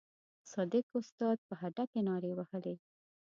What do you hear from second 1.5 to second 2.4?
هډه کې نارې